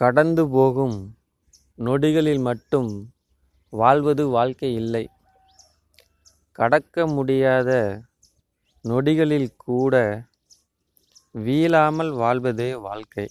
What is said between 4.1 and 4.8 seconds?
வாழ்க்கை